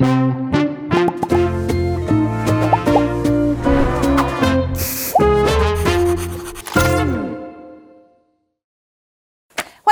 [0.00, 0.08] 欢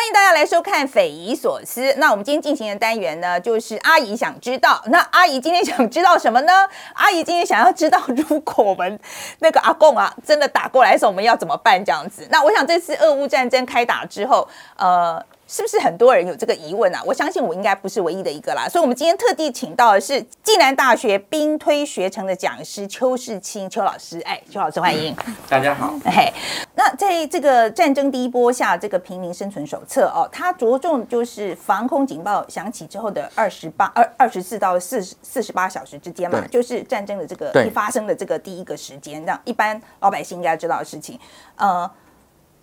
[0.07, 1.83] 迎大家来收看《匪夷所思》。
[1.99, 4.83] 那我们今天进行的单元呢，就是阿姨想知道。
[4.87, 6.53] 那阿姨今天想知道什么呢？
[6.97, 8.99] 阿姨今天想要知道，如果我们
[9.41, 11.85] 那个阿公啊真的打过来的时候，我们要怎么办？
[11.85, 12.27] 这样子。
[12.31, 15.23] 那我想这次俄乌战争开打之后，呃。
[15.51, 17.03] 是不是很多人有这个疑问啊？
[17.07, 18.69] 我相信我应该不是唯一的一个啦。
[18.69, 24.21] 所以，我们今天特地请到的是暨南大学兵推学程的讲师邱世清邱老师。
[24.27, 25.17] 哎，邱老师欢迎，
[25.49, 25.95] 大家好。
[26.05, 26.31] 哎，
[26.75, 41.19] 那在这个战争第一波下，这个平民生存手册哦，它着重就是防空警报响起之后的二十八二二十四到四十四十八小时之间嘛，就是战争的这个一发生的这个第一个时间，让一般老百姓应该知道的事情，
[41.57, 41.91] 呃。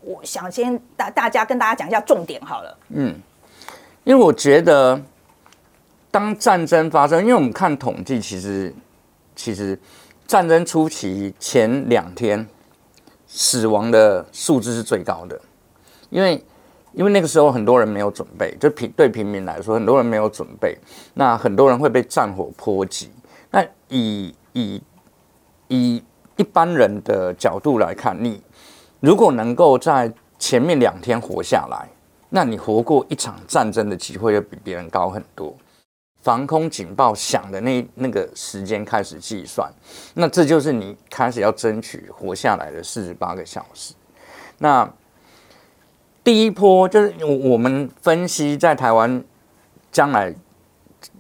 [0.06, 2.78] 我想先大大家跟大家讲一下重点好了。
[2.90, 3.16] 嗯，
[4.04, 5.02] 因为我觉得
[6.12, 8.72] 当战争发生，因为我们看统计，其实
[9.36, 9.78] 其实
[10.28, 12.48] 战争初期前两天
[13.26, 15.42] 死亡的数字是最高的，
[16.12, 16.44] 因为
[16.94, 20.78] 因为那个时候很多人没有准备，就平对平民来说，很多人没有准备，
[21.16, 23.10] 那很多人会被战火波及。
[23.50, 24.84] 那以以
[25.68, 26.04] 以
[26.36, 28.40] 一般人的角度来看，你。
[29.00, 31.88] 如果能够在前面两天活下来，
[32.30, 35.56] 那你活过一场战争的机会要比别人高很多。
[36.22, 39.72] 防空警报响的那那个时间开始计算，
[40.16, 43.94] 那这就是你开始要争取活下来的四十八个小时。
[44.58, 44.92] 那
[46.24, 49.24] 第一波就是我们分析在台湾
[49.92, 50.34] 将来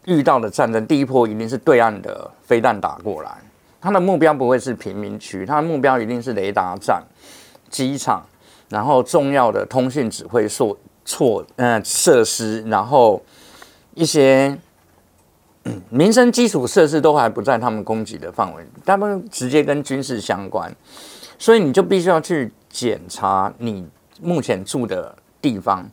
[0.05, 3.37] 遇到的战争，第一波一定是对岸的飞弹打过来，
[3.79, 7.03] 它的目标不会是平民区，它的目标一定是雷达站。
[7.69, 8.25] 机场，
[8.69, 13.21] 然后重要的通讯指挥所错嗯设施，然后
[13.93, 14.57] 一些
[15.89, 20.73] 民生基础设施都还不在他们攻击的范围，他们直接跟军事相关，
[21.37, 23.87] 所以你就必须要去检查你
[24.21, 25.89] 目前住的地方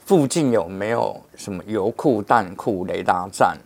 [0.00, 3.56] 附近有没有什么油库、弹库、雷达站，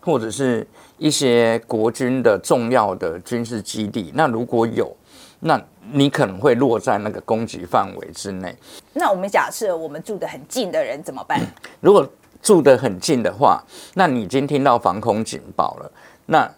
[0.00, 4.10] 或者是一些国军的重要的军事基地。
[4.14, 4.96] 那如果有，
[5.40, 5.60] 那
[5.92, 8.56] 你可能会落在那个攻击范围之内。
[8.92, 11.40] 那我们假设我们住得很近的人怎么办？
[11.80, 12.08] 如果
[12.42, 13.62] 住得很近的话，
[13.94, 15.90] 那你已经听到防空警报了。
[16.26, 16.50] 那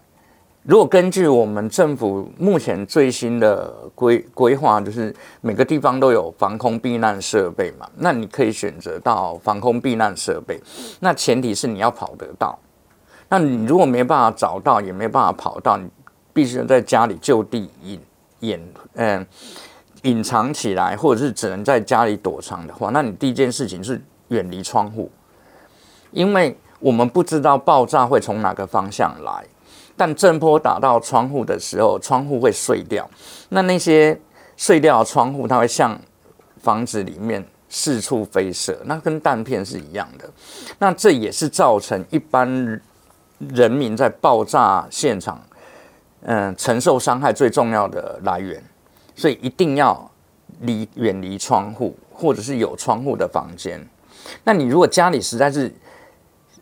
[0.65, 10.61] 如果根据我们政府目前最新的规规划，就是每个地方都有防空避难设备嘛，那你可以选择到防空避难设备。
[11.01, 12.59] 那前提是你要跑得到。
[13.31, 15.89] 那你如果没办法找到，也没办法跑到，你
[16.33, 17.99] 必须要在家里就地隐。
[18.41, 18.61] 掩
[18.95, 19.27] 嗯
[20.03, 25.11] 隐藏起来，或者是只能在家里躲藏的话，那你第一件事情是远离窗户，
[26.13, 29.45] 因为我们不知道爆炸会从哪个方向来，
[29.97, 33.11] 但震波打到窗户的时候，窗户会碎掉。
[33.49, 34.19] 那那些
[34.57, 36.01] 碎掉的窗户，它会向
[36.63, 40.31] 房子里面四处飞射，那跟弹片是一样的。
[40.79, 42.81] 那这也是造成一般
[43.39, 45.43] 人民在爆炸现场。
[46.23, 48.61] 嗯，承受伤害最重要的来源，
[49.15, 50.11] 所以一定要
[50.63, 53.81] 离远离窗户，或者是有窗户的房间。
[54.43, 55.73] 那你如果家里实在是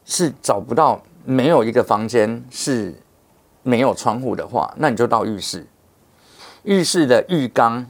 [0.05, 2.95] 是找不到没有一个房间是
[3.63, 5.67] 没有窗户的话，那你就到浴室。
[6.65, 7.87] 浴室的浴缸，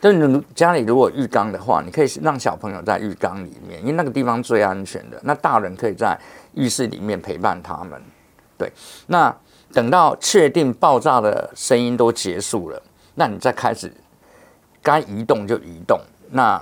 [0.00, 5.20] 就是你家里如果浴缸的话，你可以让小朋友在浴缸里面，因为那个地方最安全的。
[5.22, 6.18] 那大人可以在
[6.54, 8.02] 浴室里面陪伴他们。
[8.58, 8.72] 对，
[9.06, 9.34] 那。
[9.76, 12.82] 等到确定爆炸的声音都结束了，
[13.14, 13.92] 那你再开始
[14.80, 16.00] 该移动就移动。
[16.30, 16.58] 那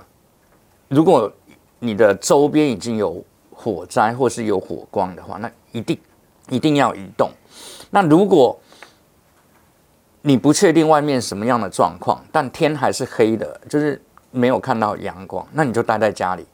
[0.89, 1.31] 如果
[1.79, 5.97] 你的周边已经有火灾或是有火光的话，那一定
[6.49, 7.31] 一定要移动。
[7.89, 8.59] 那如果
[10.21, 16.45] 你不确定外面什么样的状况，但天还是黑的，就是没有看到阳光，那你就待在家里，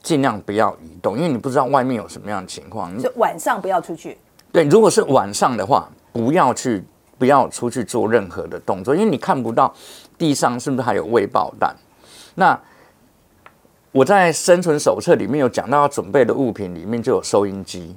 [0.00, 2.96] 尽量不要移动，因为你不知道外面有什么样的情况。
[3.00, 4.16] 就晚上不要出去。
[4.52, 6.84] 对，如果是晚上的话，不要去，
[7.18, 9.72] 不要出去做任何的动作，因为你看不到
[10.18, 11.74] 地上是不是还有未爆弹。
[12.34, 12.58] 那
[13.92, 17.96] 我在生存手册里面有讲到要准备的物品里面就有收音机。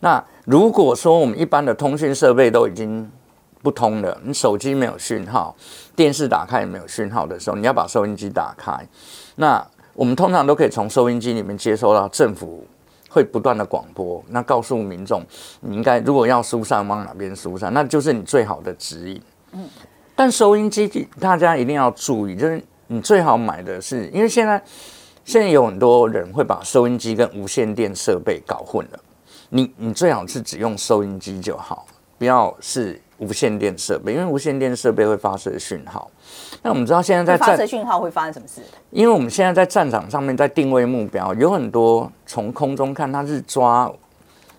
[0.00, 3.10] 那如果说我们一般的通讯设备都已经
[3.62, 5.54] 不通了，你手机没有讯号，
[5.94, 8.72] 电视打开也没有讯号的时候，你要把收音机打开。
[9.34, 9.62] 那
[9.92, 12.66] 我们通常都可以从收音机里面接收到政府。
[13.16, 15.24] 会不断的广播，那告诉民众，
[15.60, 19.22] 你应该如果要疏散往哪边疏散，那就是你最好的指引。
[19.52, 19.66] 嗯，
[20.14, 24.62] 但收音机大家一定要注意，就是你最好买的是，因为现在
[25.24, 29.00] 现在有很多人会把收音机跟无线电设备搞混了。
[29.48, 31.86] 你你最好是只用收音机就好，
[32.18, 36.10] 不要是无线电设备，因为无线电设备会发射讯号。
[36.62, 38.60] 那我们知道现在在发射，讯号会发生什么事？
[38.90, 43.90] 因为我们现在在战场上面在定位目标，有很多从空中看它是抓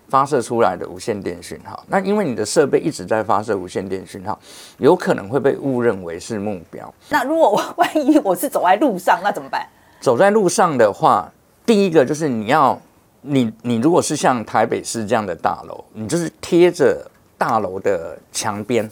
[0.09, 1.83] 发射出来的无线电讯号。
[1.87, 4.39] 那因为你的设备一直在发射无线电讯号，
[4.77, 6.93] 有可能会被误认为是目标。
[7.09, 9.67] 那如果我万一我是走在路上，那怎么办？
[9.99, 11.29] 走在路上的话，
[11.65, 12.79] 第一个就是你要，
[13.21, 17.05] 你你如果是像台北市这样的大楼，你就是贴着
[17.37, 18.89] 大楼的墙边，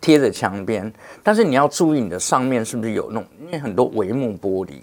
[0.00, 0.92] 贴着墙边，
[1.22, 4.82] 但是你要注意你的上面是不是有那种，因为很多帷幕玻璃，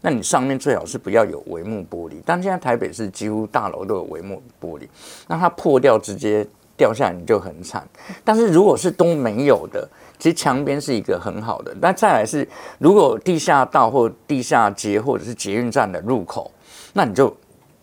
[0.00, 2.16] 那你上面最好是不要有帷幕玻璃。
[2.24, 4.88] 但现在台北市几乎大楼都有帷幕玻璃，
[5.28, 6.46] 那它破掉直接
[6.76, 7.86] 掉下来你就很惨。
[8.24, 9.88] 但是如果是都没有的，
[10.18, 11.74] 其实墙边是一个很好的。
[11.80, 12.48] 那再来是，
[12.78, 16.50] 如果地下道或地下街或者是捷运站的入口，
[16.92, 17.34] 那你就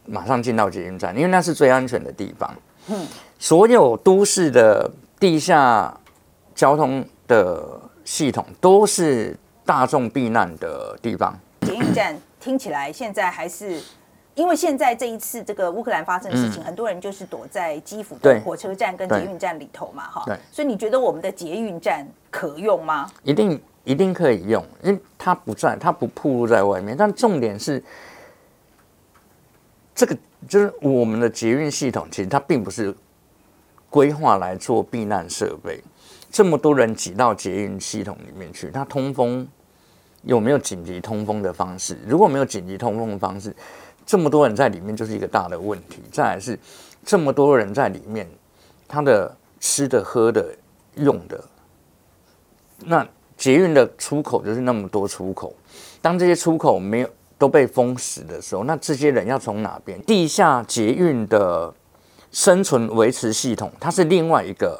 [0.05, 2.53] 马上进到捷运站，因为那是最安全的地方。
[2.89, 3.07] 嗯，
[3.43, 5.93] 所有都市的地下
[6.55, 11.37] 交通的系统都是大众避难的地方。
[11.59, 13.81] 捷运站听起来现在还是。
[14.35, 20.35] 因为现在这一次这个乌克兰发生的事情，很多人就是躲在基辅的火车站跟捷运站里头嘛，哈对。
[20.51, 23.07] 所以你觉得我们的捷运站可用吗？
[23.23, 26.97] 一定一定可以用，因为它不在，它不暴露在外面。
[26.97, 27.83] 但重点是，
[29.93, 30.17] 这个
[30.47, 32.95] 就是我们的捷运系统，其实它并不是
[33.93, 35.79] 规划来做避难设备。
[36.31, 39.47] 这么多人挤到捷运系统里面去，它通风
[40.23, 41.95] 有没有紧急通风的方式？
[42.07, 43.55] 如果没有紧急通风的方式，
[44.03, 46.01] 这么多人在里面就是一个大的问题。
[46.11, 46.57] 再来是
[47.05, 48.27] 这么多人在里面，
[48.87, 50.43] 他的吃的、喝的、
[50.95, 51.43] 用的，
[52.85, 53.07] 那
[53.37, 55.53] 捷运的出口就是那么多出口，
[56.01, 60.01] 当这些出口没有都被封死的时候，那这些人要从哪边？
[60.01, 61.71] 地下捷运的
[62.33, 64.77] 生存维持系统，它是另外一个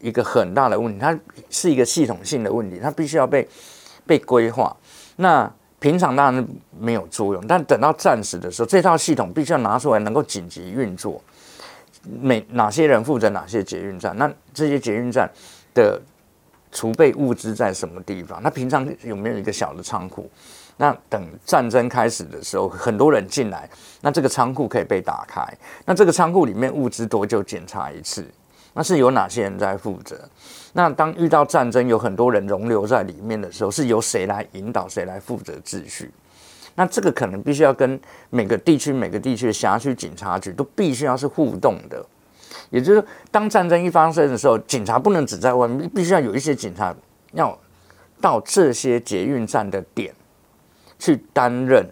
[0.00, 1.16] 一个很大的问题，它
[1.50, 3.46] 是一个系统性的问题，它必须要被
[4.04, 4.74] 被规划。
[5.16, 5.48] 那
[5.78, 6.48] 平常当然
[6.80, 11.22] 没有作用，但等到战时的时候，这套系统必须要拿出来，能够紧急运作。
[12.20, 14.16] 每哪些人负责哪些捷运站？
[14.16, 15.30] 那这些捷运站
[15.74, 16.00] 的
[16.72, 18.42] 储备物资在什么地方？
[18.42, 20.30] 那平常有没有一个小的仓库？
[20.76, 23.68] 那等战争开始的时候，很多人进来，
[24.00, 25.42] 那这个仓库可以被打开。
[25.84, 28.26] 那这个仓库里面物资多久检查一次？
[28.72, 30.28] 那是有哪些人在负责？
[30.72, 34.88] 那当遇到战争，有很多人容留在里面的时候，是由谁来引导？
[34.88, 36.10] 谁来负责秩序？
[36.74, 38.00] 那这个可能必须要跟
[38.30, 42.04] 每个地区、每个地区的辖区警察局都必须要是互动的。
[42.70, 46.92] 也就是当战争一发生的时候，警察不能只在外面，必须要有一些警察
[47.32, 47.56] 要
[48.20, 50.12] 到这些捷运站的点
[51.04, 51.86] 去担任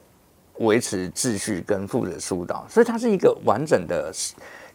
[0.61, 4.11] 维持秩序跟负责疏导，所以它是一个完整的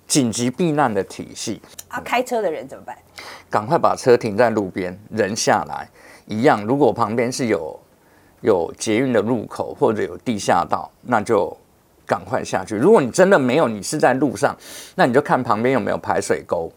[0.05, 1.59] 紧急避难的体系。
[1.87, 2.95] 啊，开车的人怎么办？
[3.49, 5.89] 赶快把车停在路边，人下来
[6.27, 6.63] 一样。
[6.67, 7.79] 如果旁边是有
[8.41, 11.57] 有捷运的入口或者有地下道，那就
[12.05, 12.75] 赶快下去。
[12.75, 14.55] 如果你真的没有，你是在路上，
[14.93, 16.71] 那你就看旁边有没有排水沟，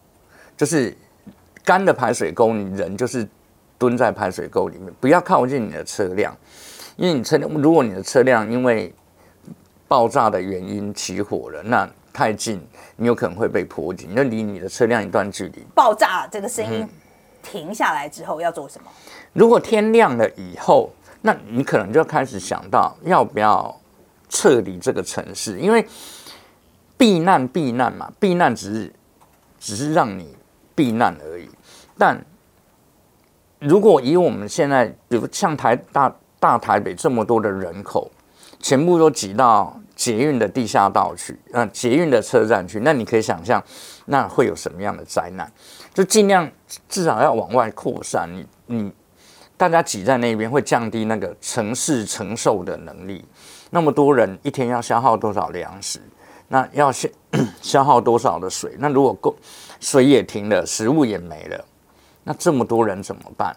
[0.56, 0.96] 就是
[1.62, 3.28] 干的排水沟，你人就是
[3.76, 6.34] 蹲在排水沟里面，不要靠近你的车辆，
[7.00, 8.94] 因为你车辆，如果你的车辆因为
[9.88, 12.60] 爆炸的原因起火了，那太近，
[12.96, 15.64] 你有可能会被波及，那离你的车辆一段距离。
[15.74, 16.86] 爆炸这个声音
[17.42, 18.90] 停下来之后要做什么？
[19.32, 20.90] 如果天亮了以后，
[21.22, 23.74] 那你可能就开始想到要不要
[24.28, 25.82] 撤离这个城市，因为
[26.98, 28.92] 避难避难嘛，避难只是
[29.58, 30.36] 只是让你
[30.74, 31.48] 避难而已。
[31.96, 32.22] 但
[33.58, 38.10] 如果以我们现在，比如像台大大台北这么多的人口，
[38.58, 43.62] 全部都挤到捷运的地下道去，呃，捷运的车站去，那你可以想象，
[44.06, 45.52] 那会有什么样的灾难？
[45.92, 46.50] 就尽量
[46.88, 48.92] 至少要往外扩散，你你
[49.56, 53.24] 大家挤在那边会降低那个城市承受的能力。
[53.70, 56.00] 那么多人一天要消耗多少粮食？
[56.48, 57.08] 那要消
[57.62, 58.74] 消耗多少的水？
[58.78, 59.36] 那如果够
[59.78, 61.64] 水也停了，食物也没了，
[62.24, 63.54] 那这么多人怎么办？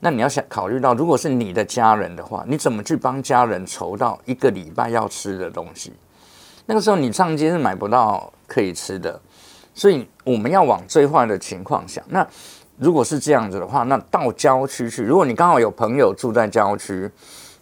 [0.00, 5.92] 那你要想考虑到，如果是你的家人的话，你怎么去帮家人筹到一个礼拜要吃的东西？
[6.64, 9.20] 那个时候你上街是买不到可以吃的，
[9.74, 12.02] 所以我们要往最坏的情况想。
[12.08, 12.26] 那
[12.78, 17.10] 如果是这样子的话，那到郊区去，如果你刚好有朋友住在郊区，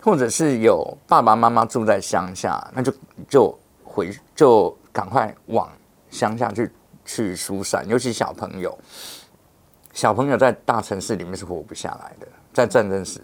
[0.00, 2.92] 或者是有爸爸妈妈住在乡下，那就
[3.28, 5.68] 就回就赶快往
[6.10, 6.70] 乡下去
[7.04, 8.78] 去疏散，尤其小朋友。
[9.92, 13.20] 小朋友在大城市里面是活不下来的，在战争时，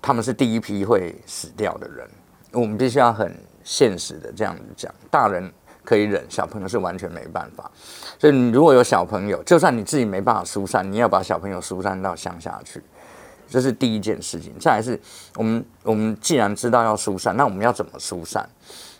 [0.00, 2.08] 他们是第一批会死掉的人。
[2.52, 5.52] 我们必须要很现实的这样子讲，大人
[5.84, 7.70] 可以忍，小朋友是完全没办法。
[8.18, 12.82] 所以你如果有小朋友，就算你自己没办法疏散，你要把小朋友疏散到乡下去，
[13.48, 14.54] 这是第一件事情。
[14.58, 14.98] 再来是
[15.34, 18.48] 我们我们既然知道要疏散，那我们要怎么疏散？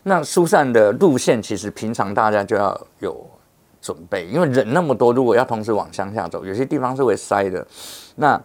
[0.03, 3.27] 那疏散的路线其实平常大家就要有
[3.87, 7.65] 准备，因为人那么多，如果要同时往乡下走，有些地方是会塞的。
[8.17, 8.37] 那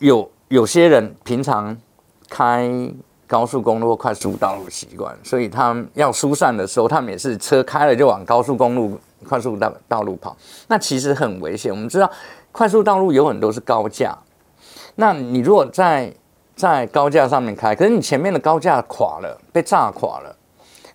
[0.00, 1.74] 有有些人平常
[2.28, 2.70] 开
[3.26, 10.36] 高速公路或快速道路习惯，所以他们要疏散的时候，他们也是车开了就往高速公路、快速道道路跑。
[10.68, 11.72] 那其实很危险。
[11.72, 12.10] 我们知道
[12.52, 14.14] 快速道路有很多是高架，
[14.96, 16.12] 那你如果在
[16.54, 20.36] 在高架上面开，可是你前面的高架垮了，被炸垮了，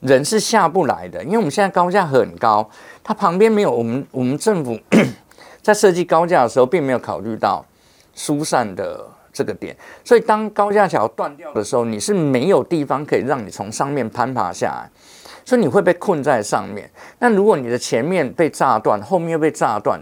[0.01, 1.23] 人是下不来的。
[1.23, 2.69] 因为我们现在高架很高，
[3.03, 4.79] 它旁边没有我们我们政府
[5.61, 7.65] 在设计高架的时候，并没有考虑到
[8.13, 9.75] 疏散的这个点。
[10.03, 14.89] 所以当高架桥断掉的时候，你是没有地方可以让你从上面攀爬下来，
[15.45, 16.89] 所以你会被困在上面。
[17.19, 19.99] 那如果你的前面被炸断，后面又被炸断，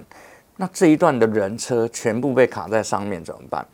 [0.58, 3.66] 那这一段的人车全部被卡在上面怎么办？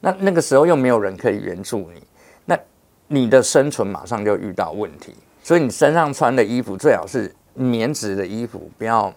[0.00, 2.02] 那那个时候又没有人可以援助你，
[2.46, 2.58] 那
[3.08, 5.14] 你的生存马上就遇到问题。
[5.42, 9.12] 所以你身上穿的衣服最好是棉质的衣服，不要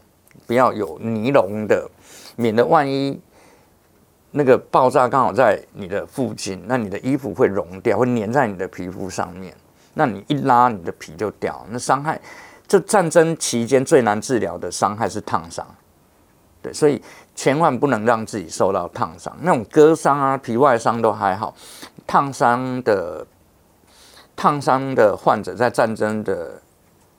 [0.47, 1.89] 不要有尼龙的，
[2.35, 3.19] 免得万一
[4.31, 9.55] 那个爆炸刚好在你的附近，那你的衣服会融掉，会粘在你的皮肤上面。
[9.93, 11.65] 那你一拉，你的皮就掉。
[11.69, 12.19] 那伤害，
[12.67, 15.65] 就战争期间最难治疗的伤害是烫伤。
[16.61, 17.01] 对，所以
[17.33, 19.33] 千万不能让自己受到烫伤。
[19.41, 21.55] 那种割伤啊、皮外伤都还好，
[22.05, 23.25] 烫伤的
[24.35, 26.51] 烫伤的患者在战争的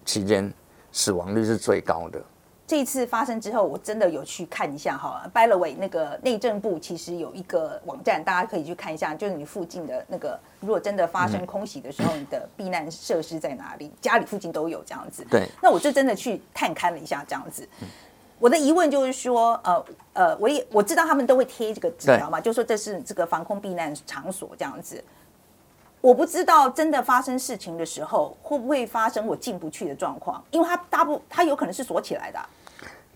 [0.04, 0.52] 期间
[0.92, 2.20] 死亡率是最高的。
[2.68, 5.22] 这一次发生之后，我真的有去看一下哈。
[5.32, 13.92] By the way，那个内政部其实有一个网站，大家可以去看一下，就是你附近的那个，如果真的发生空袭的时候，你的避难设施在哪里？
[14.00, 15.24] 家里附近都有这样子。
[15.30, 15.46] 对。
[15.62, 17.68] 那我就真的去探勘了一下，这样子。
[18.40, 25.02] 我的疑问就是说，呃呃，我也我知道他们都会贴这个纸条嘛，就说这是这个防空避难场所这样子。
[26.06, 30.40] 我不知道真的发生事情的时候，会不会发生我进不去的状况？
[30.52, 32.38] 因为它大部它有可能是锁起来的。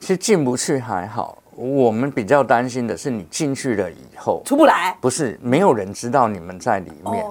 [0.01, 4.93] 其实进不去还好，我们比较担心的是你进去了以后出不来。
[5.01, 7.25] 不是，没有人知道你们在里面，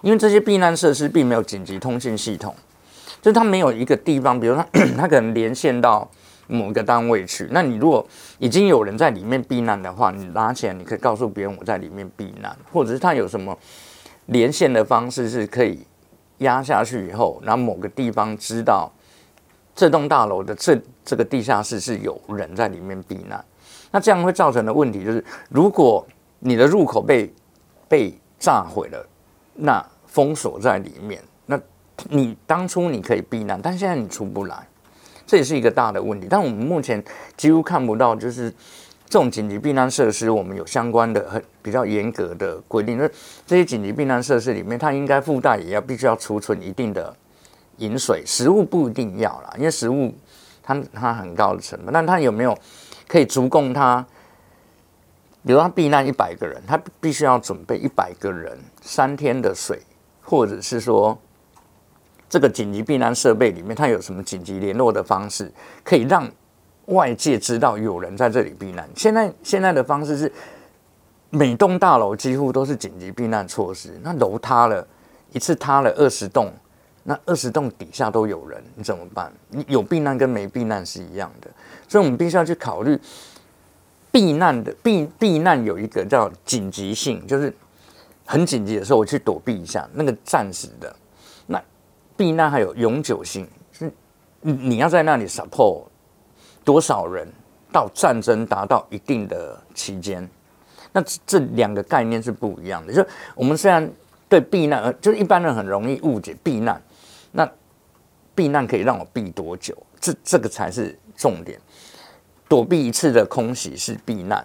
[0.00, 2.54] 因为这些避难设施并没有紧急通信系统，
[3.20, 4.64] 就是它没有一个地方，比如说
[4.96, 6.10] 它 可能连线到
[6.46, 7.46] 某一个单位去。
[7.50, 8.02] 那你如果
[8.38, 13.54] 已经有人在里面避难的话，你拿起来，你可以告诉别人我在里面避难，或者是它有什么
[14.26, 15.86] 连线的方式是可以
[16.38, 18.92] 压下去以后，然后某个地方知道。
[19.78, 23.44] 这栋大楼的这这个地下室是有人在里面避难，
[23.90, 26.02] 那这样会造成的问题就是，如果
[26.38, 27.30] 你的入口被
[27.86, 29.06] 被炸毁了，
[29.52, 31.60] 那封锁在里面，那
[32.08, 34.66] 你当初你可以避难，但现在你出不来，
[35.26, 36.26] 这也是一个大的问题。
[36.30, 37.04] 但我们目前
[37.36, 38.50] 几乎看不到，就是
[39.08, 43.08] 这种紧急避难设施，我们有相关的很比较严格的规定，那
[43.46, 47.14] 这些紧急避难设施里面，它应该附带也要必须要储存一定的。
[47.78, 50.14] 饮水、食物不一定要啦，因为食物
[50.62, 52.56] 它它很高的成本，但它有没有
[53.06, 54.04] 可以足供它？
[55.44, 59.80] 比如他避难一百个人，他必须要准备一百个人三天的水，
[60.20, 61.16] 或者是说
[62.28, 65.52] 这个紧急避难设备里面，它有什么紧急联络的方式，
[65.84, 66.28] 可以让
[66.86, 68.88] 外界知道有人在这里避难？
[68.94, 70.32] 现在现在的方式是
[71.30, 74.86] 每栋大楼几乎都是紧急避难措施，那楼塌了
[75.32, 76.52] 一次塌了二十栋。
[77.08, 79.32] 那二十栋底下都有人，你怎么办？
[79.50, 81.48] 你有避难跟没避难是一样的，
[81.86, 83.00] 所以我们必须要去考虑
[84.10, 87.54] 避难的避避难有一个叫紧急性，就是
[88.24, 90.96] 很紧急的时候我去躲避一下，那个暂时的。
[91.46, 91.62] 那
[92.16, 93.88] 避难还有永久性，是
[94.40, 95.84] 你你要在那里 support
[96.66, 97.26] 多少人
[97.72, 100.28] 到战争达到一定的期间，
[100.92, 102.92] 那这两个概念是不一样的。
[102.92, 103.06] 就
[103.36, 103.88] 我们虽然
[104.28, 106.82] 对避难，就是一般人很容易误解避难。
[107.30, 107.48] 那
[108.34, 109.76] 避难可以让我避多久？
[110.00, 111.56] 这这个才是重点。
[112.48, 114.44] 躲避一次的空袭是避难，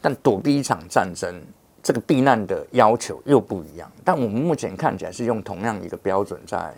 [0.00, 1.40] 但躲避一场战争，
[1.82, 3.90] 这个避难的要求又不一样。
[4.04, 6.74] 但我们目前看起来是用同样一个标准在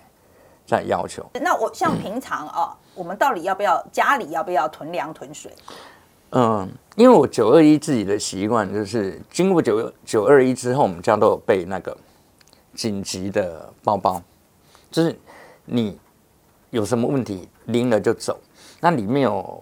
[0.67, 1.25] 在要求。
[1.41, 5.53] 那我像平常啊，我们到底要不要家里要不要囤粮囤水？
[6.31, 11.97] 嗯，因为我九二一自己的习惯就是，经过九九二一之后，我们家都有备那个
[12.75, 14.21] 紧急的包包，
[14.91, 15.17] 就是。
[15.69, 15.99] 你
[16.71, 18.39] 有什么问题拎了就走，
[18.79, 19.61] 那里面有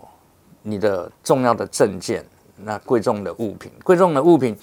[0.61, 2.23] 你的重要的证件，
[2.59, 4.55] 那贵重的物品，贵重的物品，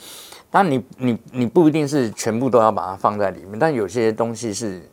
[0.51, 4.87] 当然你你你不一定是全部都要把它放在里面，但有些东西是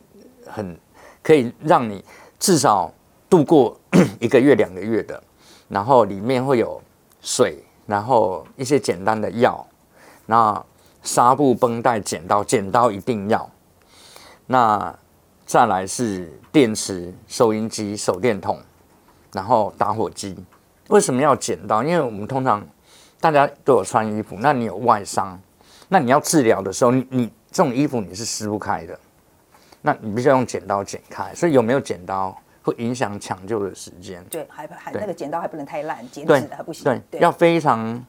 [0.47, 0.75] 很
[1.21, 2.03] 可以让你
[2.39, 2.91] 至少
[3.29, 3.79] 度过
[4.19, 5.21] 一个月、两个月的，
[5.67, 6.81] 然后里面会有
[7.21, 9.65] 水，然后一些简单的药，
[10.25, 10.63] 那
[11.03, 13.49] 纱布、绷带、剪刀，剪刀一定要。
[14.47, 14.93] 那
[15.45, 18.59] 再来是电池、收音机、手电筒，
[19.31, 20.35] 然后打火机。
[20.89, 21.83] 为什么要剪刀？
[21.83, 22.65] 因为我们通常
[23.19, 25.39] 大家都有穿衣服，那你有外伤，
[25.87, 28.99] 那你要治疗的时候，你你这种衣服你是撕不开的，
[29.81, 31.33] 那你必须要用剪刀剪开。
[31.33, 34.23] 所以有没有剪刀会影响抢救的时间？
[34.29, 37.01] 对，还还那个剪刀还不能太烂，剪纸的还不行。
[37.09, 38.05] 对，要非常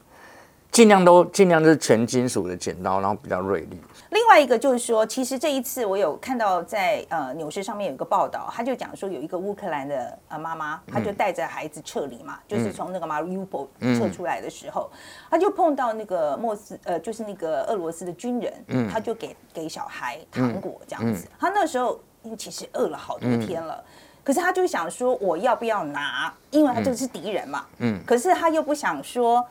[0.71, 3.77] 尽量都尽量就是全金属的剪刀，然后比较锐利。
[4.11, 14.89] 另外一个就是说，其实这一次我有看到在呃纽市上面有一个报道，他就讲说有一个乌克兰的呃妈妈，她就带着孩子撤离嘛，就是从那个马里乌波撤出来的时候，
[15.29, 21.27] 她就碰到那个莫斯呃，就是那个俄罗斯的军人，他就给给小孩糖果这样子。
[21.39, 23.83] 他那时候因为其实饿了好多天了。
[24.23, 26.31] 可是他就想说，我要不要拿？
[26.51, 27.65] 因为他这个是敌人嘛。
[27.79, 27.99] 嗯。
[28.05, 29.43] 可是他又不想说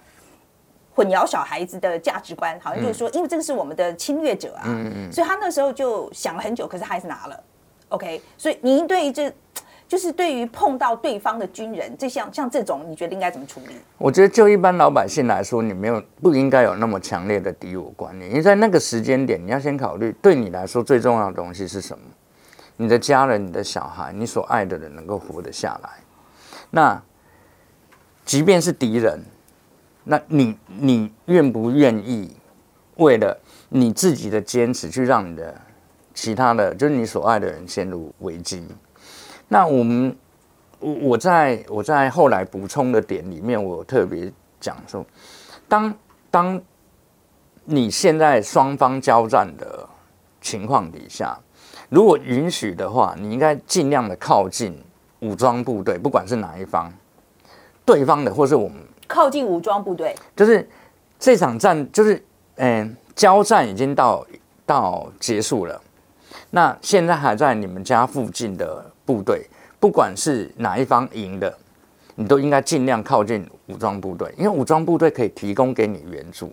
[1.01, 4.65] 混淆小孩子的价值观，好像就是说，因为这个是我们的侵略者啊。
[5.11, 7.43] 所以他那时候就想了很久，可是他还是拿了。
[7.89, 8.21] OK。
[8.37, 9.33] 所以您对于这，
[9.89, 13.77] 就是对于碰到对方的军人，这像像这种，你觉得应该怎么处理？
[13.97, 22.05] 我觉得就一般老百姓来说，你没有不应该有那么强烈的敌我观念，因为在那个时间点，你要先考虑对你来说最重要的东西是什么。
[22.77, 25.91] 你的家人、你的小孩、你所爱的人能够活得下来，
[26.71, 27.03] 那
[28.25, 29.19] 即便是敌人，
[30.05, 32.37] 那你你愿不愿意
[32.97, 33.39] 为了
[33.69, 35.55] 你自己的坚持，去让你的
[36.15, 38.67] 其他的，就是你所爱的人陷入危机？
[39.49, 40.17] 那我们
[40.79, 45.05] 我我在我在后来补充的点里面，我特别讲说，
[45.69, 45.95] 当
[46.31, 46.61] 当
[47.65, 49.89] 你现在双方交战的
[50.41, 51.39] 情况底下。
[51.89, 54.81] 如果允许的话，你应该尽量的靠近
[55.19, 56.93] 武装部队，不管是哪一方，
[57.85, 58.79] 对方的或是我们
[59.11, 60.67] 靠近武装部队，就是
[61.19, 62.23] 这场战，就是
[62.55, 64.25] 嗯，交战已经到
[64.65, 65.83] 到结束了，
[66.51, 69.45] 那现在还在你们家附近的部队，
[69.81, 71.53] 不管是哪一方赢的，
[72.15, 76.47] 你都应该尽量靠近武装部队，因为武装部队可以提供给你援助，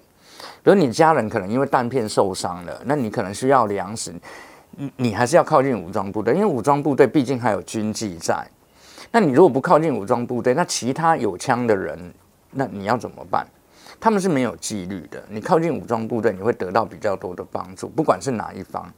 [0.63, 4.11] 比如你家人可能因为弹片受伤了，那你可能需要粮食。
[4.79, 8.45] 你你还是要靠近武装部队，因为武装部队毕竟还有军纪在。
[9.11, 11.97] 那你如果不靠近武装部队，那其他有枪的人，
[12.57, 13.45] 那你要怎么办？
[13.99, 15.23] 他们是没有纪律的。
[15.29, 18.91] 你靠近武装部队，你会得到比较多的帮助，不管是哪一方。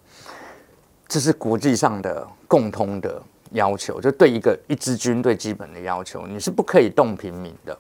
[1.08, 7.78] 这是国际上的共通的要求，就对一个一支军队基本的要求，你是不可以动平民的。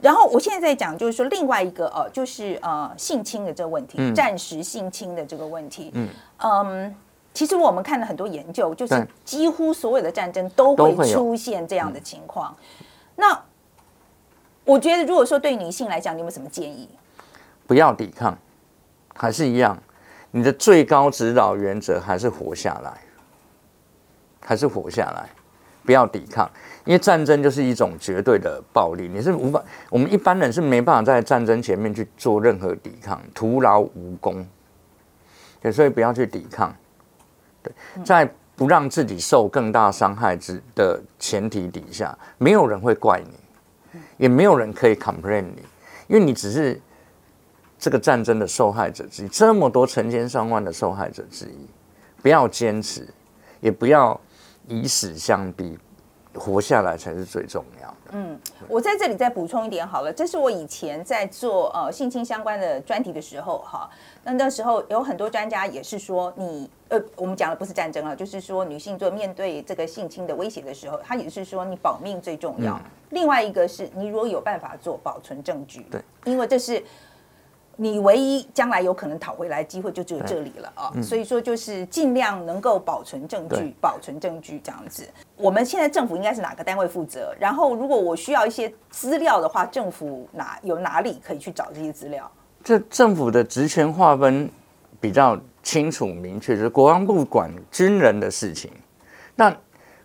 [0.00, 5.90] 然后我现在在讲，就是说另外一个呃，就是呃性侵的这个问题，暂时性侵的这个问题。
[5.94, 6.94] 嗯嗯。
[7.34, 12.54] 其实我们看了很多研究，就是几乎所有的战争都会出现这样的情况。
[13.16, 13.42] 那
[14.64, 16.88] 我觉得，如果说对女性来讲，你有什么建议？
[17.66, 18.36] 不要抵抗，
[19.14, 19.76] 还是一样，
[20.30, 23.00] 你的最高指导原则还是活下来，
[24.40, 25.28] 还是活下来，
[25.84, 26.50] 不要抵抗，
[26.84, 34.46] 因为战争就是一种绝对的暴力，你是无法，我们一般人是没办法在战争前面去做任何抵抗，徒劳无功。
[35.60, 36.74] 对所以不要去抵抗。
[37.62, 37.72] 对，
[38.04, 43.30] 在不让自己受更大伤害之的前提底下，没有人会怪你，
[44.22, 45.62] 也没有人可以 complain 你，
[46.06, 46.80] 因为你只是
[47.76, 51.66] 这个战争的受害者之一，这么多成千上万的受害者之一，
[52.22, 53.08] 不要坚持，
[53.60, 54.20] 也不要
[54.68, 55.76] 以死相逼，
[56.34, 57.96] 活下来才是最重要的。
[58.12, 63.88] 嗯，我在这里再补充一点好了，这是我以前在做呃性侵相关的专题的时候哈。
[64.24, 72.80] 那那时候有很多专家也是说，你呃，我们讲的不是战争啊，就是说女性做面对这个性侵的威胁的时候，他也是说你保命最重要。
[73.10, 76.82] 另外一个是你如果有办法做保存证据，对，因为这是
[77.76, 80.92] 你唯一将来有可能讨回来机会就只有这里了啊。
[81.02, 85.08] 所以说就是尽量能够保存证据，保存证据这样子。
[85.36, 87.34] 我们现在政府应该是哪个单位负责？
[87.40, 92.30] 然后如果我需要一些资料的话，政府哪有哪里可以去找这些资料？
[92.62, 94.48] 这政府的职权划分
[95.00, 98.70] 比较清楚明确，就是国防部管军人的事情。
[99.34, 99.52] 那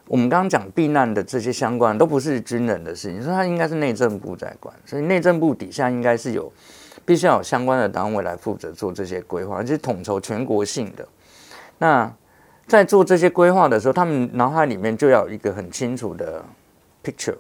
[0.08, 6.52] 我们刚刚讲避难的这些相关都不是军人的事情，所以它应该是内政部在管，所以内政部底下应该是有
[7.08, 11.08] 必须要有相关的单位来负责做这些规划，而且统筹全国性的。
[11.80, 12.14] 那
[12.68, 16.46] 在做这些规划的时候，他们脑海里面就要有一个很清楚的
[17.04, 17.38] picture。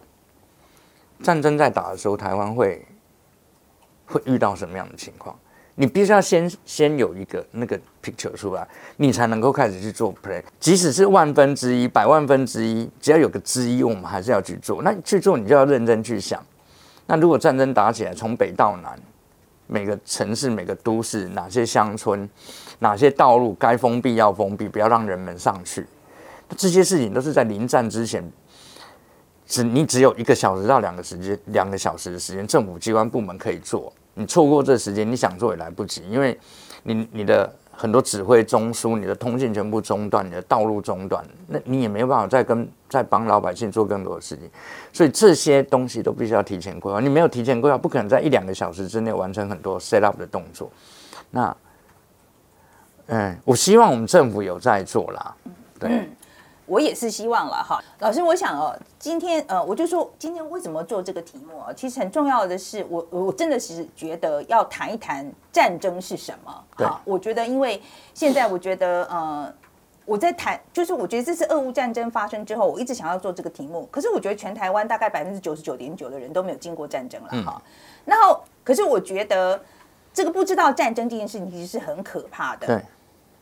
[1.22, 2.84] 战争在打的时候，台湾会。
[4.10, 5.38] 会遇到什么样的情况？
[5.76, 10.42] 你必须要先先有一个那个 picture 出来，你才能够开始去做 play。
[10.62, 14.82] 即使是万分之一、百万分之一，只要有个之一，我们还是要去做。
[14.82, 16.42] 那去做，你就要认真去想。
[17.06, 18.98] 那如果战争打起来，从北到南，
[19.68, 22.28] 每个城市、每个都市，哪些乡村、
[22.80, 25.86] 哪些道路该封闭要封闭，不要让人们上去。
[26.56, 28.32] 这些事情都是在临战之前，
[29.46, 33.92] 只你只有一个小时到两个时间，两个小时的时间，政府机关部门可以做。
[34.18, 36.38] 你错过这时间，你想做也来不及，因为
[36.82, 44.50] 你你的很多指挥中枢，你的通信全部中断，你的道路中断，那你也没有办法再跟再帮老百姓做更多的事情，
[44.92, 47.00] 所以这些东西都必须要提前规划。
[47.00, 50.72] 你没有提前规划，不可能在一两个小时之内完成很多 set up 的动作。
[51.30, 51.56] 那，
[53.06, 55.36] 嗯，我希望我们政府有在做啦，
[55.80, 56.10] 对。
[56.68, 61.72] 我也是希望了哈，老师，我想哦，今天呃，我就说今天为什么做这个题目啊？
[61.74, 66.64] 其实很重要的是，我我真的是觉得要谈一谈战争是什么。
[66.76, 67.82] 好，我觉得因为
[68.14, 69.52] 现在我觉得呃，
[70.04, 73.88] 我在谈，就是我觉得这次俄乌战争发生之后，我一直想要做这个题目。
[73.90, 77.62] 可是我觉得全台湾大概百分之九十九点九的人都没有经过战争了哈。
[78.04, 79.58] 然后，可是我觉得
[80.14, 82.68] 这个不知道战争这件事情其实是很可怕的。
[82.68, 82.82] 对。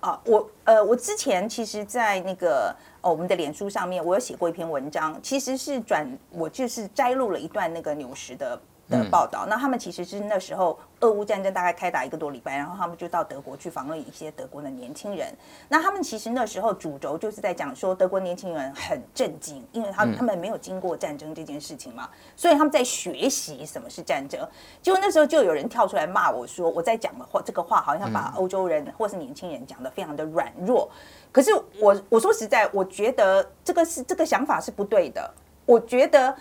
[0.01, 8.59] 啊，我呃，我之前其实，在那个哦，我们的脸书上面，我有写过一篇文章，其实是转，我就是摘录了一段那个纽时的。
[8.89, 15.33] 的报道，那他们其实是那时候俄乌战争大概开打一个多礼拜，然后他们就到德国去访问一些德国的年轻人。
[15.67, 24.39] 那他们其实那时候主轴就是在讲说，德国年轻人很震惊，因为他他们没有经过战争这件事情嘛，所以他们在学习什么是战争。
[24.81, 30.87] 结果那时候就有人跳出来骂我说，我在讲的话，这个话好像把欧洲人或是年轻人讲的非常的软弱。
[31.31, 35.33] 可是我我说实在，我觉得这个是这个想法是不对的。
[35.65, 36.35] 我觉得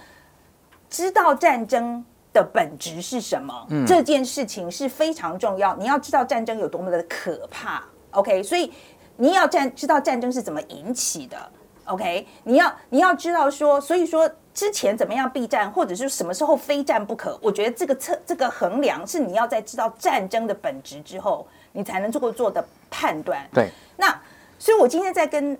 [0.90, 2.04] 知道战争。
[2.34, 3.66] 的本质是什么？
[3.86, 5.74] 这件事情是非常重要。
[5.76, 8.42] 你要知道战争有多么的可怕，OK？
[8.42, 8.70] 所以
[9.16, 11.38] 你要战知道战争是怎么引起的
[11.86, 12.26] ，OK？
[12.42, 17.38] 你要你要知道说，所以说之前怎么样避战，或者是什么时候非战不可？
[17.40, 23.48] 我觉得这个测这个衡量是你要在知道战争的本质之后，你才能做做的判断。
[23.54, 23.70] 对。
[23.96, 24.14] 那
[24.58, 25.56] 所以，我今天在跟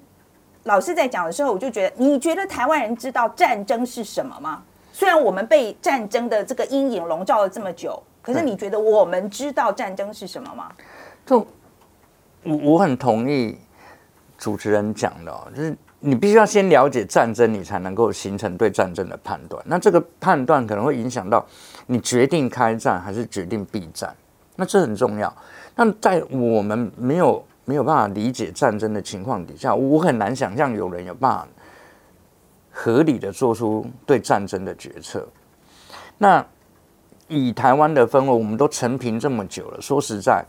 [0.65, 4.63] 老师在讲的时候，我就觉得，你觉得台湾人知道战争是什么吗？
[4.95, 10.71] 虽然我们被战争的这个阴影笼罩了这么久，可是你觉得我们知道战争是什么吗？
[11.27, 11.45] 就
[12.45, 13.59] 我我很同意
[14.39, 19.61] 主持人讲的，就是你必须要先了解战争，你才能够形成对战争的判断。
[19.67, 21.45] 那这个判断可能会影响到
[21.87, 24.15] 你决定开战还是决定避战，
[24.55, 25.35] 那这很重要。
[25.75, 31.49] 那在我们没有没有办法理解战争的情况底下，我很难想象有人有办法。
[32.77, 35.25] 合理的做出对战争的决策。
[36.19, 36.45] 那
[37.29, 39.81] 以台湾的氛围，我们都成平这么久了。
[39.81, 40.45] 说实在，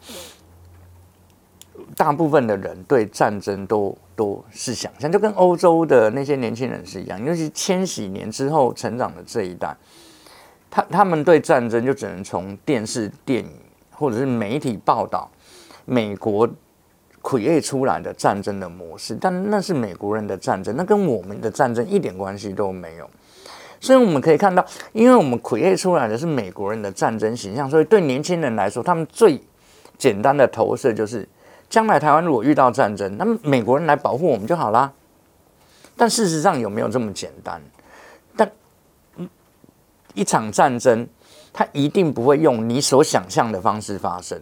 [1.95, 7.23] 大部分的人对战争都都是想象，就跟欧洲的那些年轻人是一样。
[7.23, 9.77] 尤其千禧年之后成长的这一代，
[10.71, 13.51] 他他们对战争就只能从电视、电影
[13.91, 15.29] 或者是媒体报道
[15.85, 16.49] 美国。
[17.25, 23.09] 苦业出来的战争的模式，但那是美国人的战争，那跟我们的战争一点关系都没有。
[23.79, 29.41] 所以我们可以看到，因为我们苦业出来的是美国人的战争形象，所以对年轻人来说，他们最
[29.97, 31.27] 简单的投射就是：
[31.67, 34.93] 将来台湾如果遇到战争，那么美国人来保护我们就好啦。
[35.97, 37.59] 但事实上有没有这么简单？
[38.37, 38.47] 但
[40.13, 41.07] 一场战争，
[41.51, 44.39] 它一定不会用你所想象的方式发生。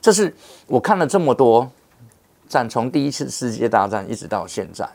[0.00, 0.34] 这是
[0.66, 1.70] 我看了这么多。
[2.54, 4.88] 战从第一次世界大战一直到现在，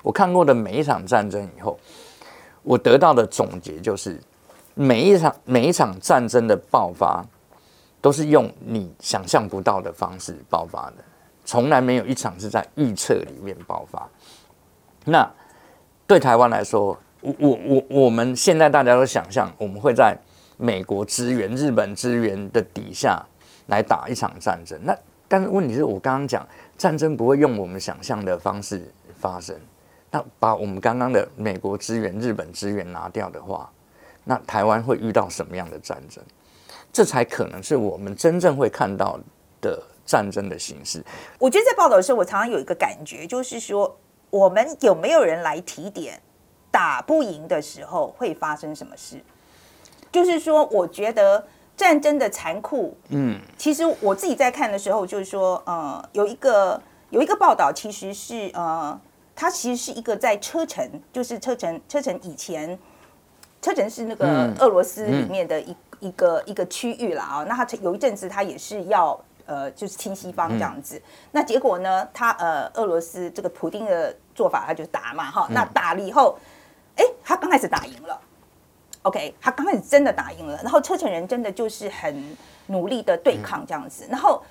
[0.00, 1.78] 我看过的每一场战争以后，
[2.62, 4.18] 我得到的总结就是，
[4.72, 7.22] 每一场每一场战争的爆发，
[8.00, 11.04] 都是用你想象不到的方式爆发的，
[11.44, 14.08] 从来没有一场是在预测里面爆发。
[15.04, 15.30] 那
[16.06, 20.16] 对台湾来说，我我我我们现在大家都想象，我们会在
[20.56, 23.22] 美国支援、日本支援的底下
[23.66, 24.80] 来打一场战争。
[24.84, 24.96] 那
[25.28, 26.46] 但是问题是我刚刚讲。
[26.76, 29.56] 战争不会用我们想象的方式发生。
[30.10, 33.70] 那把我们刚刚的美国资源、日本资源拿掉的话，
[34.24, 36.22] 那台湾会遇到什么样的战争？
[36.92, 39.18] 这才可能是我们真正会看到
[39.60, 41.04] 的战争的形式。
[41.38, 43.98] 我觉得在报道的时候，我常常有一个感觉，就是说，
[44.30, 46.20] 我们有没有人来提点，
[46.70, 49.20] 打不赢的时候会发生什么事？
[50.12, 51.44] 就是说，我觉得。
[51.76, 58.98] 战争的残酷，嗯，其实我自己在看的时候，就是说，呃，有一个有一个报道，其实是呃，
[59.34, 62.78] 它其实是一个在车臣，就是车臣车臣以前
[63.60, 67.44] 车臣是那个俄罗斯里面的一一个一个区域了啊。
[67.48, 71.02] 那他有一阵子他也是要呃，就是亲西方这样子。
[71.32, 75.48] 那结果呢，他呃，俄罗斯这个普丁的做法，他就打嘛哈。
[75.50, 76.38] 那打了以后，
[76.96, 78.20] 哎，他刚开始打赢了。
[79.04, 82.36] OK，他刚开始真的打赢了，然后车臣人真的就是很
[82.68, 84.42] 努力的对抗这样子，然后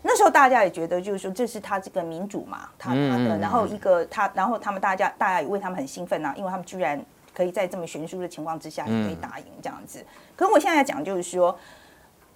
[0.00, 6.98] 那时候大家也觉得就是说这是他这个民主嘛，他他的，然后一个他，然后他们大家大家也为他们很兴奋呐，因为他们居然
[7.34, 10.02] 可以在这么悬殊的情况之下也可以打赢这样子。
[10.34, 11.54] 可是我现在讲就是说，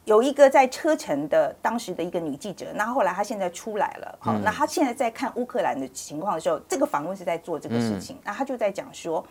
[0.05, 9.25] 有一个在车臣的当时的一个女记者，那后来她现在出来了，好，那她现在在看乌克兰的情况的时候，这个访问是在做这个事情，那她就在讲说。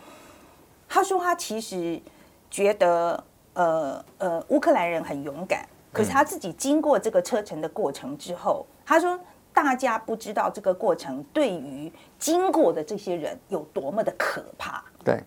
[0.90, 2.02] 他说他其实
[2.50, 3.24] 觉得，
[3.54, 9.20] 呃呃，乌克兰人很勇敢，可是他自己经过这个车程的过程之后，他说
[9.54, 14.82] 大家不知道这个过程对于经过的这些人有多么的可怕。
[15.04, 15.22] 对，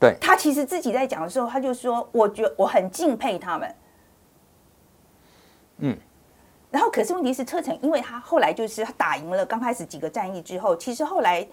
[0.00, 0.16] 对。
[0.20, 3.74] 他其实自己在讲的时候，他就说，我觉我很敬佩他们。
[5.78, 5.96] 嗯。
[6.72, 11.46] 然后，可是问题是车臣，因为他后来就是他打赢了刚开始几个战役之后，其实后来。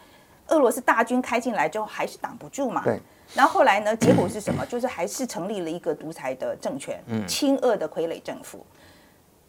[0.47, 2.83] 俄罗斯大军开进来之后，还是挡不住嘛？
[2.83, 2.99] 对。
[3.33, 3.95] 然后后来呢？
[3.95, 4.63] 结果是什么？
[4.69, 8.63] 就是还是成立了一个独裁的政权，亲俄的傀儡政府，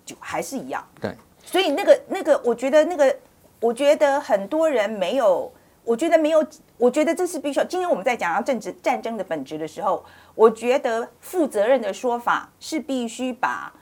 [0.04, 0.82] 就还是一样。
[1.00, 1.14] 对。
[1.44, 3.14] 所以那个那个，我觉得那个，
[3.60, 5.52] 我觉得很多人没有，
[5.84, 6.44] 我觉得没有，
[6.78, 7.64] 我觉得这是必须要。
[7.66, 10.02] 今天我们在讲到政治战争的本质的时候，
[10.34, 13.72] 我觉得负责任的说法是必须把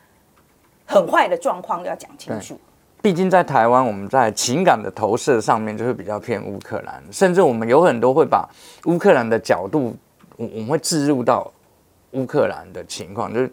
[0.85, 2.59] 很坏的状况要讲清楚。
[3.04, 8.48] 毕竟在台湾，我们在情感的投射上面就会比较偏乌克兰，甚至我们有很多会把
[8.86, 9.94] 乌克兰的角度，
[10.38, 11.52] 我我们会置入到
[12.12, 13.52] 乌克兰的情况，就是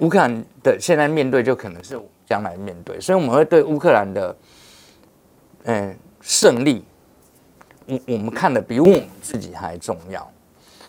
[0.00, 4.36] 乌克兰的现在面对就可能是将来面对，所以我们会对乌克兰的
[5.66, 6.84] 嗯胜利，
[7.86, 10.28] 我我们看的比我们自己还重要，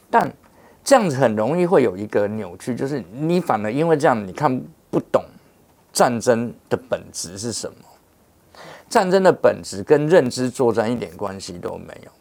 [0.09, 0.33] 但
[0.83, 5.23] 这样子很容易会有一个扭曲，就是你反而因为这样你看不懂。
[5.95, 7.77] 战争的本质是什么？
[8.89, 12.11] 战争的本质跟认知作战一点关系都没有。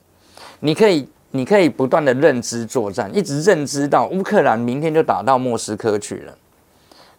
[0.61, 6.39] 你可以，你可以不断的认知作战，一直认知到乌克兰明天就打到莫斯科去了。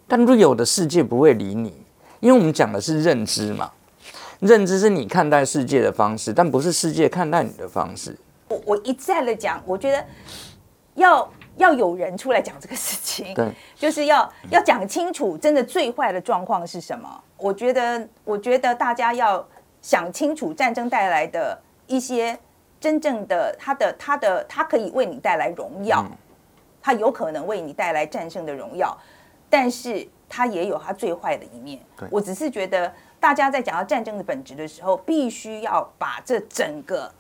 [0.08, 1.74] 但如有的世界不会理你，
[2.22, 3.70] 因为我们讲的是认知嘛。
[4.40, 8.18] 认知是你看待世界的方式，但不是世界看待你的方式。
[8.48, 10.06] 我我一再的讲，我觉得
[10.96, 11.30] 要。
[11.58, 17.24] 要有人出来讲这个事情，对，就是要要讲清楚，真的最坏的状况是什么？
[17.38, 19.46] 我觉得，我觉得大家要
[19.82, 22.38] 想清楚战争带来的一些
[22.80, 26.06] 真正的，它的它的它可以为你带来荣耀，
[26.82, 28.98] 它有可能为你带来战胜的荣耀，
[29.50, 31.80] 但是它也有它最坏的一面。
[32.10, 37.12] 我只是觉得，大家在讲到战争的本质的时候，必须要把这整个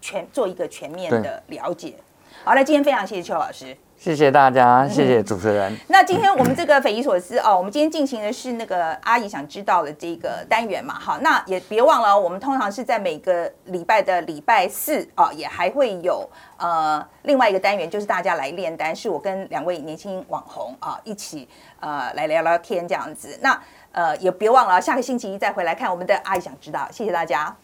[0.00, 1.94] 全做一个全面的了解。
[2.44, 5.78] 好那，今天非常谢谢邱老师，谢谢大家，谢谢主持人。
[5.86, 23.38] 那今天我们这个匪夷所思哦，我们今天进行的是那个阿姨想知道的这个单元嘛，好，那也别忘了，我们通常是在每个礼拜的礼拜四啊，也还会有呃另外一个单元，就是大家来炼丹，是我跟两位年轻网红啊一起呃来聊聊天这样子。
[23.40, 23.56] 那
[23.92, 27.56] 呃也别忘了下个星期一再回来看我们的阿姨想知道，谢谢大家。